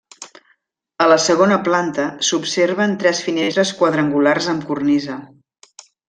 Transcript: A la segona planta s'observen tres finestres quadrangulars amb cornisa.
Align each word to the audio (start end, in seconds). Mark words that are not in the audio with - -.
A 1.03 1.05
la 1.11 1.17
segona 1.25 1.57
planta 1.67 2.07
s'observen 2.29 2.95
tres 3.03 3.21
finestres 3.27 3.73
quadrangulars 3.83 4.47
amb 4.55 4.65
cornisa. 4.71 5.19